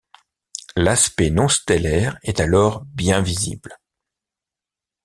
L'aspect 0.75 1.29
non 1.29 1.47
stellaire 1.47 2.17
est 2.23 2.39
alors 2.39 2.83
bien 2.85 3.21
visible. 3.21 3.79